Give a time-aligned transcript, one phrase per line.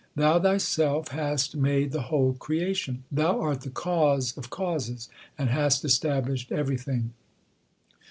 [0.15, 3.03] Thou Thyself hast made the whole creation.
[3.11, 7.13] Thou art the Cause of causes, and hast established every thing.